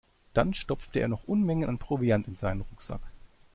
Dann 0.33 0.55
stopfte 0.55 0.97
er 0.99 1.07
noch 1.07 1.25
Unmengen 1.25 1.69
an 1.69 1.77
Proviant 1.77 2.27
in 2.27 2.35
seinen 2.35 2.61
Rucksack. 2.61 3.01